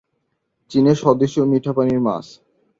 [0.71, 2.25] চীনে স্বদেশীয় মিঠাপানির মাছ।